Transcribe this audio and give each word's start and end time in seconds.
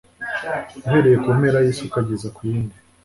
uhereye 0.85 1.17
ku 1.23 1.29
mpera 1.37 1.57
y’isi 1.63 1.83
ukageza 1.87 2.27
ku 2.35 2.41
yindi 2.49 2.77